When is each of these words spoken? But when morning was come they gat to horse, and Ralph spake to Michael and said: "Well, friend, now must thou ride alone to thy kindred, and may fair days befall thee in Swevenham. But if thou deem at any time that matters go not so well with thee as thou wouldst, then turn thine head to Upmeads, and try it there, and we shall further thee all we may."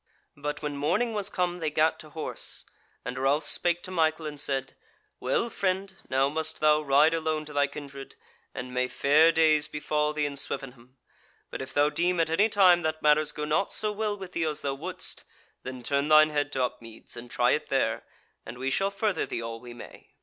But 0.35 0.63
when 0.63 0.75
morning 0.77 1.13
was 1.13 1.29
come 1.29 1.57
they 1.57 1.69
gat 1.69 1.99
to 1.99 2.09
horse, 2.09 2.65
and 3.05 3.19
Ralph 3.19 3.43
spake 3.43 3.83
to 3.83 3.91
Michael 3.91 4.25
and 4.25 4.41
said: 4.41 4.75
"Well, 5.19 5.47
friend, 5.51 5.95
now 6.09 6.27
must 6.27 6.59
thou 6.59 6.81
ride 6.81 7.13
alone 7.13 7.45
to 7.45 7.53
thy 7.53 7.67
kindred, 7.67 8.15
and 8.55 8.73
may 8.73 8.87
fair 8.87 9.31
days 9.31 9.67
befall 9.67 10.11
thee 10.13 10.25
in 10.25 10.37
Swevenham. 10.37 10.97
But 11.51 11.61
if 11.61 11.75
thou 11.75 11.91
deem 11.91 12.19
at 12.19 12.31
any 12.31 12.49
time 12.49 12.81
that 12.81 13.03
matters 13.03 13.31
go 13.31 13.45
not 13.45 13.71
so 13.71 13.91
well 13.91 14.17
with 14.17 14.31
thee 14.31 14.43
as 14.45 14.61
thou 14.61 14.73
wouldst, 14.73 15.23
then 15.61 15.83
turn 15.83 16.07
thine 16.07 16.31
head 16.31 16.51
to 16.53 16.63
Upmeads, 16.63 17.15
and 17.15 17.29
try 17.29 17.51
it 17.51 17.69
there, 17.69 18.03
and 18.43 18.57
we 18.57 18.71
shall 18.71 18.89
further 18.89 19.27
thee 19.27 19.43
all 19.43 19.59
we 19.59 19.75
may." 19.75 20.07